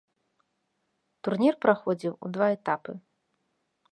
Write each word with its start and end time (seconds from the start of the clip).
Турнір 1.27 1.53
праходзіў 1.65 2.13
у 2.27 2.33
два 2.37 2.47
этапы. 2.57 2.91